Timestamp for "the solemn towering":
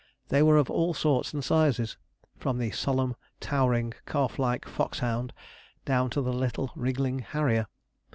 2.57-3.93